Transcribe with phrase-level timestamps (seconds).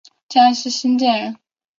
[0.27, 1.37] 江西新建人。